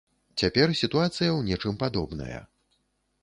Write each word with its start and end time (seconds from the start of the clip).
Цяпер 0.43 0.71
сітуацыя 0.79 1.27
ў 1.27 1.49
нечым 1.49 1.77
падобная. 1.83 2.39